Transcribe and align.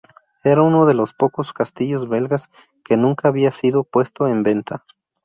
Era 0.43 0.63
uno 0.63 0.87
de 0.87 0.95
los 0.95 1.13
pocos 1.13 1.53
castillos 1.53 2.09
belgas 2.09 2.49
que 2.83 2.97
nunca 2.97 3.27
había 3.27 3.51
sido 3.51 3.83
puesto 3.83 4.27
en 4.27 4.41
venta. 4.41 4.83